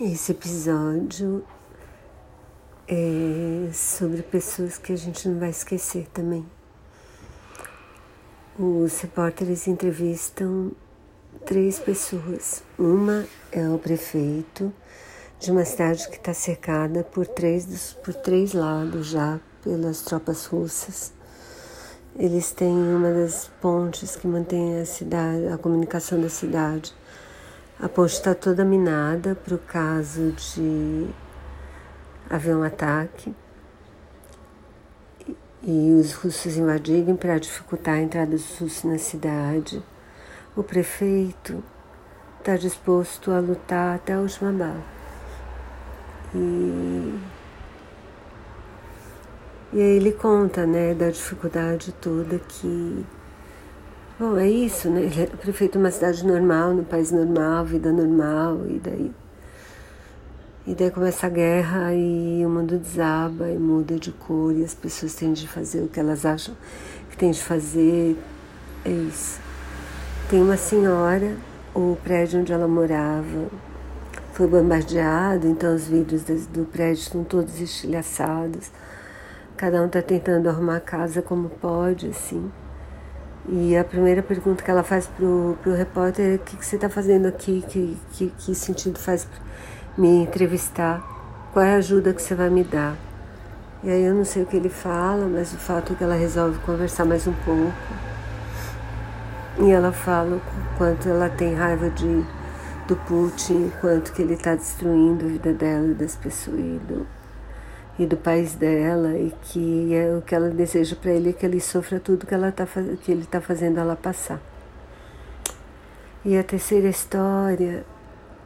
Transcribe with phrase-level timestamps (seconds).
[0.00, 1.44] Esse episódio
[2.88, 6.46] é sobre pessoas que a gente não vai esquecer também.
[8.58, 10.72] Os repórteres entrevistam
[11.44, 12.64] três pessoas.
[12.78, 14.72] Uma é o prefeito
[15.38, 21.12] de uma cidade que está cercada por três, por três lados já pelas tropas russas.
[22.16, 26.94] Eles têm uma das pontes que mantém a cidade, a comunicação da cidade
[27.80, 31.08] a ponte está toda minada para o caso de
[32.30, 33.34] haver um ataque
[35.62, 39.82] e os russos invadirem para dificultar a entrada dos russos na cidade.
[40.56, 41.62] O prefeito
[42.38, 44.82] está disposto a lutar até a última bala.
[46.34, 47.18] E,
[49.72, 53.06] e aí ele conta né, da dificuldade toda que
[54.18, 55.02] Bom, é isso, né?
[55.02, 59.12] Ele era prefeito de uma cidade normal, no país normal, vida normal, e daí.
[60.66, 64.74] E daí começa a guerra e o mundo desaba e muda de cor e as
[64.74, 66.54] pessoas têm de fazer o que elas acham
[67.10, 68.16] que têm de fazer.
[68.84, 69.40] É isso.
[70.28, 71.36] Tem uma senhora,
[71.74, 73.48] o prédio onde ela morava
[74.32, 78.70] foi bombardeado, então os vidros do prédio estão todos estilhaçados.
[79.56, 82.50] Cada um está tentando arrumar a casa como pode, assim.
[83.48, 86.76] E a primeira pergunta que ela faz pro, pro repórter é o que, que você
[86.76, 89.26] está fazendo aqui, que, que, que sentido faz
[89.98, 91.02] me entrevistar,
[91.52, 92.96] qual é a ajuda que você vai me dar.
[93.82, 96.14] E aí eu não sei o que ele fala, mas o fato é que ela
[96.14, 97.72] resolve conversar mais um pouco.
[99.58, 102.24] E ela fala o quanto ela tem raiva de,
[102.86, 106.80] do Putin, o quanto que ele está destruindo a vida dela e das pessoas e
[106.86, 107.04] do,
[107.98, 111.44] e do país dela e que é o que ela deseja para ele é que
[111.44, 112.66] ele sofra tudo que ela tá
[113.02, 114.40] que ele está fazendo ela passar.
[116.24, 117.84] E a terceira história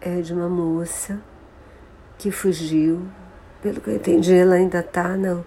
[0.00, 1.18] é de uma moça
[2.18, 3.02] que fugiu,
[3.62, 5.40] pelo que eu entendi, ela ainda está na,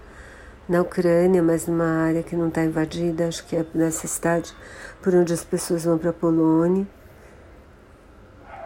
[0.68, 4.54] na Ucrânia, mas numa área que não está invadida, acho que é nessa cidade
[5.02, 6.88] por onde as pessoas vão para a Polônia.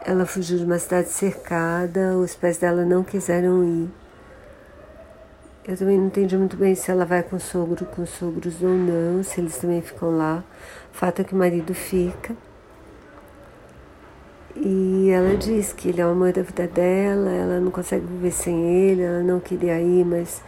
[0.06, 3.99] Ela fugiu de uma cidade cercada, os pais dela não quiseram ir.
[5.66, 9.22] Eu também não entendi muito bem se ela vai com sogro, com sogros ou não,
[9.24, 10.44] se eles também ficam lá.
[10.94, 12.36] O fato é que o marido fica.
[14.56, 18.32] E ela diz que ele é o amor da vida dela, ela não consegue viver
[18.32, 20.42] sem ele, ela não queria ir, mas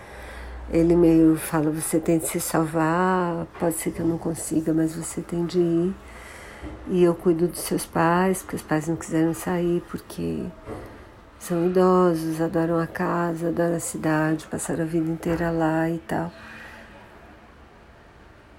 [0.71, 4.95] ele meio fala: você tem de se salvar, pode ser que eu não consiga, mas
[4.95, 5.95] você tem de ir.
[6.87, 10.45] E eu cuido dos seus pais, porque os pais não quiseram sair, porque
[11.41, 16.31] são idosos, adoram a casa, adoram a cidade, passaram a vida inteira lá e tal.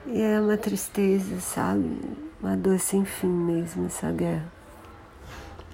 [0.04, 1.96] E é uma tristeza, sabe?
[2.42, 4.50] Uma dor sem fim mesmo essa guerra.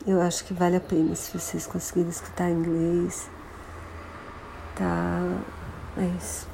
[0.06, 3.30] Eu acho que vale a pena se vocês conseguirem escutar inglês.
[4.76, 5.22] Tá.
[5.96, 6.46] É isso.